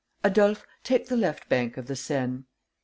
"Adolphe, 0.23 0.65
take 0.83 1.09
the 1.09 1.15
left 1.15 1.47
bank 1.47 1.77
of 1.77 1.85
the 1.85 1.95
Seine." 1.95 2.45